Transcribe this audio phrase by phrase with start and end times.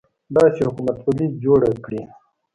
[0.35, 2.01] داسې حکومتولي جوړه کړي.